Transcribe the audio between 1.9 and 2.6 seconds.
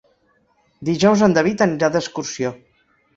d'excursió.